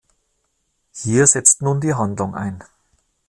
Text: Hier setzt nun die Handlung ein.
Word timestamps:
Hier 0.93 1.27
setzt 1.27 1.61
nun 1.61 1.79
die 1.79 1.93
Handlung 1.93 2.33
ein. 2.33 2.63